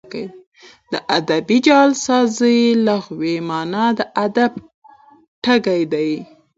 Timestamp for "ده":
5.91-6.07